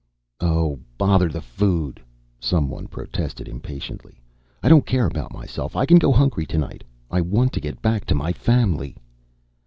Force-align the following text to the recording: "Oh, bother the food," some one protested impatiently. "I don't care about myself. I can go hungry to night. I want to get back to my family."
"Oh, 0.39 0.79
bother 0.97 1.29
the 1.29 1.43
food," 1.43 2.01
some 2.39 2.69
one 2.69 2.87
protested 2.87 3.47
impatiently. 3.47 4.19
"I 4.63 4.67
don't 4.67 4.83
care 4.83 5.05
about 5.05 5.31
myself. 5.31 5.75
I 5.75 5.85
can 5.85 5.99
go 5.99 6.11
hungry 6.11 6.47
to 6.47 6.57
night. 6.57 6.83
I 7.11 7.21
want 7.21 7.53
to 7.53 7.61
get 7.61 7.83
back 7.83 8.05
to 8.05 8.15
my 8.15 8.33
family." 8.33 8.97